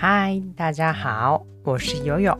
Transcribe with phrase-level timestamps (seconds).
[0.00, 2.38] 嗨，大家好，我是悠悠。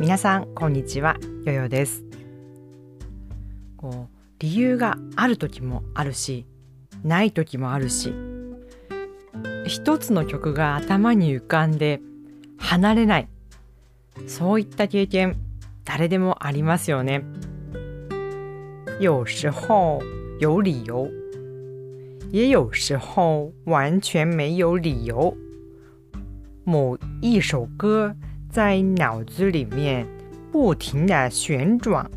[0.00, 2.02] 皆さんこんにちは、ヨヨです。
[3.76, 6.44] こう理由がある時もあるし、
[7.04, 8.12] ない時もあるし、
[9.68, 12.00] 一つの曲が頭に浮かんで
[12.58, 13.28] 離れない、
[14.26, 15.36] そういった経験
[15.84, 17.22] 誰でもありますよね。
[18.98, 20.02] 有时候
[20.40, 21.08] 有理由，
[22.32, 25.36] 也有时候完全没有理由。
[26.64, 28.14] 某一首歌
[28.50, 30.06] 在脑子里面
[30.52, 32.08] 不停的旋转，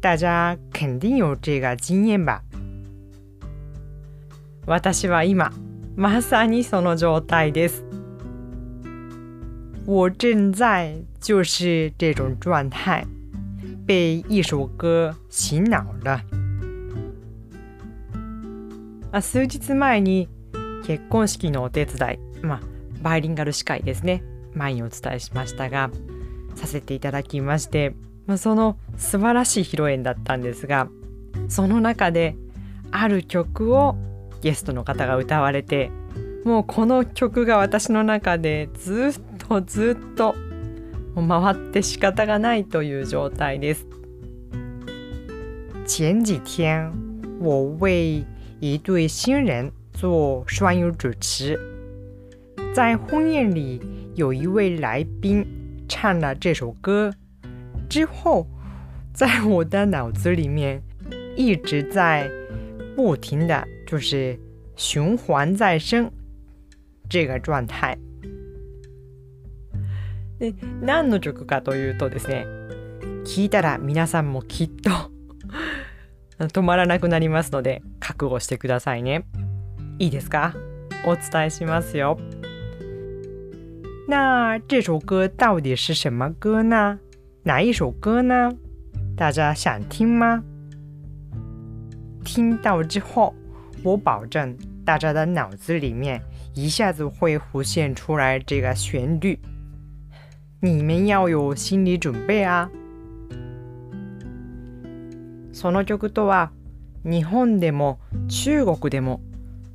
[0.00, 2.42] 大家肯定有这个经验吧？
[4.66, 5.50] 私は今
[5.96, 7.84] まさにその状態です。
[9.86, 13.04] 我正在就是这种状态，
[13.84, 16.20] 被一首歌洗脑了。
[19.10, 20.28] あ数日前に
[20.84, 22.71] 結婚式のお手伝い、まあ
[23.02, 24.22] バイリンガル司会ですね
[24.54, 25.90] 前にお伝えしましたが
[26.54, 27.94] させていただきまして、
[28.26, 30.88] まあ、その素晴らしい披露宴だったんですが
[31.48, 32.36] その中で
[32.90, 33.96] ある曲を
[34.42, 35.90] ゲストの方が歌われて
[36.44, 40.34] もうこの曲が私の中でずっとずっと
[41.14, 43.86] 回って仕方がないという状態です。
[45.86, 46.92] 前几天
[47.40, 48.24] 我为
[48.60, 51.71] 一对新人做双语主持。
[52.74, 53.80] 在婚宴里，
[54.14, 55.46] 有一位来宾
[55.88, 57.12] 唱了这首歌，
[57.90, 58.46] 之后，
[59.12, 60.82] 在我的脑子里面
[61.36, 62.30] 一直在
[62.96, 64.38] 不停的就是
[64.74, 66.10] 循环再生
[67.10, 67.98] 这个状态。
[70.38, 72.46] で何の曲かというとですね、
[73.26, 75.10] 聞いたら皆さんもきっと
[76.40, 79.26] 止まらなくなりますので覚悟してくださいね。
[79.98, 80.54] いいですか？
[81.04, 82.18] お伝えしますよ。
[84.07, 86.99] 那这首歌到底是什么歌呢？
[87.43, 88.53] 哪一首歌呢？
[89.15, 90.43] 大家想听吗？
[92.23, 93.33] 听到之后，
[93.83, 96.21] 我保证大家的脑子里面
[96.53, 99.39] 一下子会浮现出来这个旋律，
[100.61, 102.69] 你们要有心理准备啊。
[105.53, 106.51] その曲とは
[107.03, 109.21] 日本でも中国でも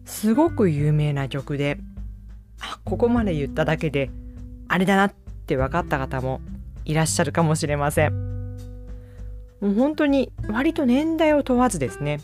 [0.05, 1.79] すごく有名な曲で、
[2.84, 4.10] ここまで言っただけで
[4.68, 5.14] あれだなっ
[5.46, 6.42] て分かった方も
[6.86, 8.28] いらっしゃるかもしれません。
[9.60, 12.20] もう本当に割と年代を問わずですね。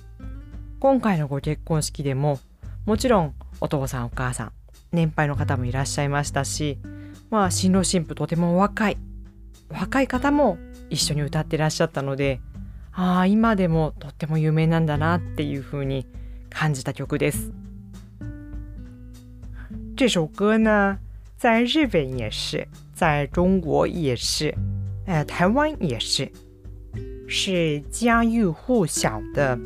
[0.80, 2.40] 今回のご結婚式でも
[2.86, 4.52] もちろんお父さんお母さん
[4.92, 6.78] 年配の方もいらっしゃいましたし
[7.30, 8.98] まあ新郎新婦とても若い
[9.70, 10.58] 若い方も
[10.90, 12.42] 一緒に歌ってらっしゃったので
[12.92, 16.06] ああ今でもとっても有名なんだなっていうふうに
[16.50, 17.54] 感じた曲です。
[20.04, 21.00] 这首歌呢
[21.38, 24.54] 在日本也是，在中国也是，
[25.06, 26.30] 呃，台湾也是，
[27.26, 29.58] 是家喻户晓的。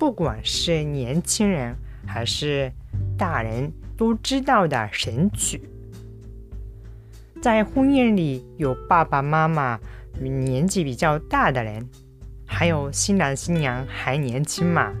[0.00, 2.72] 不管是年轻人还是
[3.16, 5.62] 大人都知道的神曲。
[7.40, 9.78] 在婚宴里有爸爸妈妈、
[10.20, 11.88] 年纪比较大的人，
[12.44, 14.92] 还有新郎新娘还年轻嘛，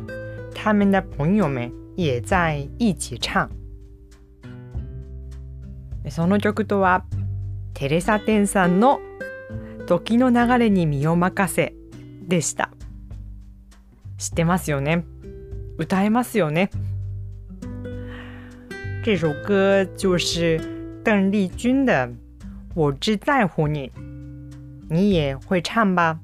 [0.54, 3.50] 他们的朋友们也在一起唱。
[6.10, 7.04] その曲とは
[7.74, 9.00] テレサ・テンさんの
[9.86, 11.74] 「時の流れに身を任せ」
[12.26, 12.70] でした。
[14.18, 15.04] 知ってますよね？
[15.78, 16.70] 歌えますよね？
[19.04, 20.60] 这首歌就是
[21.02, 22.06] 邓丽君的
[22.74, 23.90] 《我只在乎你》，
[24.88, 26.18] 你也会唱吧？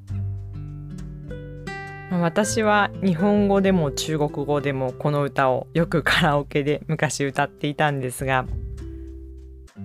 [2.10, 8.46] 私は日本語でも中国語でもこの歌をよくカラオケで昔歌っていたんですが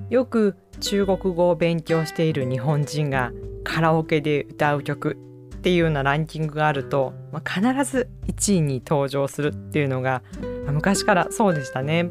[0.10, 3.32] よく中国語を勉強している日本人が
[3.64, 5.18] カラオケで歌う曲
[5.56, 10.22] っていうようなランキングがあると、まあ、必ず1位に登場するっていうのが、
[10.66, 12.10] まあ、昔からそうでしたね。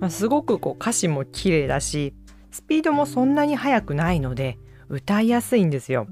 [0.00, 2.14] まあ、すごくこう歌詞も綺麗だし
[2.50, 6.06] スピードもそんなに速くないので歌いやすいんですよ。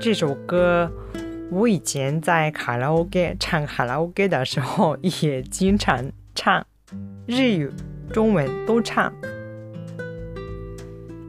[0.00, 0.92] 这首歌
[1.50, 6.64] 我以前在卡拉 OK 唱卡拉 OK 的时候也经常唱
[7.26, 7.70] 日语
[8.11, 9.11] 中文都唱。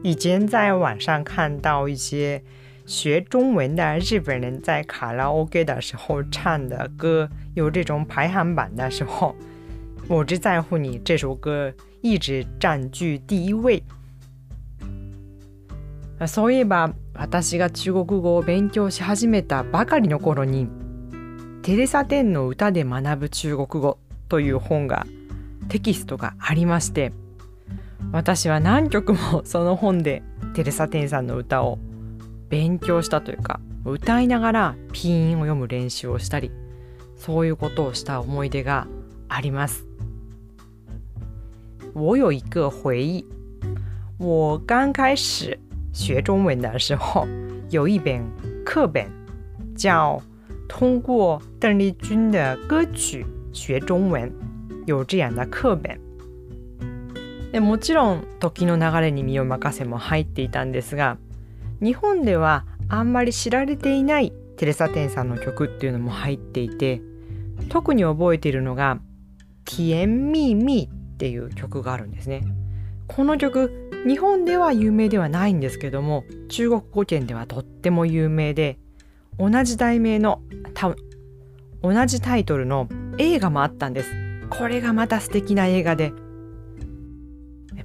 [0.03, 2.43] 以前在网上看到一些
[2.85, 9.35] 学中文的日本人在卡拉 OK 的时候唱的歌，有这种排行榜的时候，
[10.07, 13.81] 我只在乎你这首歌一直占据第一位。
[16.27, 20.69] そういえば私が中国語を勉強し始めたばかりの頃に
[21.61, 23.97] テレサ・テンの歌で学ぶ中国語
[24.29, 25.05] という本が
[25.70, 27.12] テキストがありまして
[28.12, 30.22] 私は何曲も その本で
[30.52, 31.78] テレサ・テンさんの歌を
[32.48, 36.50] 勉強したというか歌いながらピーンを読む練習をしたり
[37.16, 38.86] そういうことをした思い出が
[39.28, 39.86] あります。
[41.94, 43.24] 我有一个回忆，
[44.18, 45.58] 我刚开始
[45.92, 47.26] 学中文的时候，
[47.70, 48.22] 有一本
[48.64, 49.06] 课本
[49.76, 50.18] 叫
[50.68, 54.30] 《通过邓丽君的歌曲学中文》，
[54.90, 56.10] 有这样的课本。
[57.52, 61.18] でもちろん時の流れに身を任せも入っていたんですが
[61.82, 67.00] 日本ではあんまり知られていないテレサ・テンさんの曲っていうのも入っていて
[67.68, 69.00] 特に覚えているのが
[69.64, 72.44] 「ティエンミーミー」っていう曲があるんですね。
[73.06, 78.78] この曲日本では有名ではないんですけども中国語圏ではとっても有名で
[79.38, 80.40] 同じ題名の
[80.74, 80.96] 多分
[81.82, 82.88] 同じタイトルの
[83.18, 84.29] 映画もあったんです。
[84.50, 86.12] これがまた素敵な映画で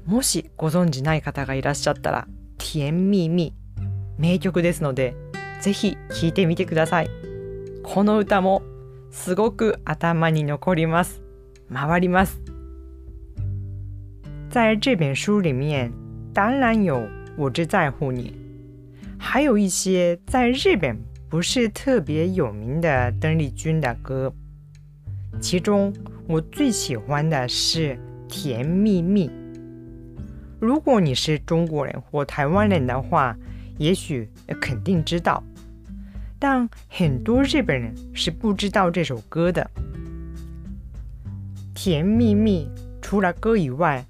[0.06, 2.28] もしご存じない方がいらっしゃったら
[2.58, 3.84] 「ティエンミーミー」
[4.20, 5.16] 名曲ですので
[5.62, 7.10] ぜひ聴いてみてください。
[7.84, 8.62] この歌も
[9.10, 11.22] すごく頭に残ります。
[11.74, 12.42] 回ります。
[14.50, 15.92] 在这本书里面，
[16.34, 16.98] 当然有
[17.38, 18.32] 《我只在乎你》，
[19.18, 20.98] 还有一些在日本
[21.30, 24.34] 不是特别有名的邓丽君的歌。
[25.40, 25.94] 其中
[26.28, 27.94] 我最喜欢的是
[28.28, 29.30] 《甜蜜蜜》。
[30.60, 33.38] 如果你是中国人或台湾人的话，
[33.78, 34.28] 也许
[34.60, 35.44] 肯定知道。
[36.40, 39.70] 但很多日本人是不知道这首歌的。
[41.76, 42.68] 《甜蜜蜜》
[43.04, 44.04] 除了歌以外，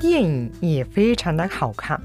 [0.00, 2.00] 电影也非常的好看。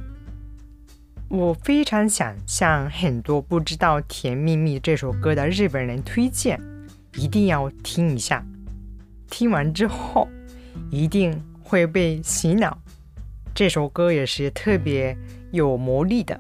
[1.30, 6.62] 我非常想向很多不知道《甜蜜蜜》这首歌的日本人推荐，
[7.16, 8.46] 一定要听一下。
[9.30, 10.28] 听完之后，
[10.90, 12.78] 一定会被洗脑。
[13.54, 15.18] 这首歌也是特别
[15.52, 16.40] 有魔力的。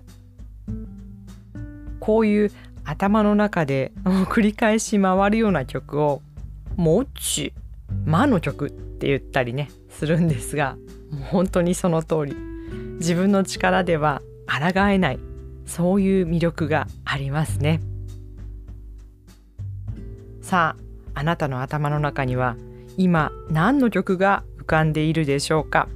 [1.99, 2.51] こういう
[2.85, 6.21] 頭の中で繰り返し回るような曲を
[6.77, 7.51] 「もちゅ」
[8.05, 10.77] 「魔の曲」って言ったりねするんですが
[11.11, 12.35] もう本当にその通り
[12.99, 15.19] 自分の力では抗えない
[15.65, 17.81] そういう魅力がありますね
[20.41, 20.77] さ
[21.13, 22.55] ああなたの頭の中には
[22.97, 25.87] 今何の曲が浮かんでいるでしょうか？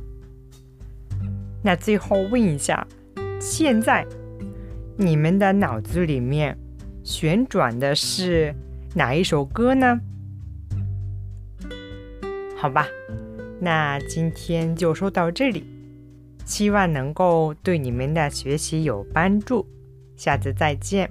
[1.64, 2.88] 那最后问一下
[3.40, 4.06] 现在
[4.98, 6.58] 你们的脑子里面
[7.04, 8.54] 旋转的是
[8.96, 10.00] 哪一首歌呢？
[12.56, 12.88] 好吧，
[13.60, 15.66] 那今天就说到这里，
[16.46, 19.66] 希望能够对你们的学习有帮助。
[20.16, 21.10] 下次再见，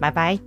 [0.00, 0.38] 拜拜。